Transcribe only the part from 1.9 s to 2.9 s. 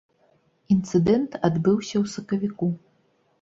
ў сакавіку.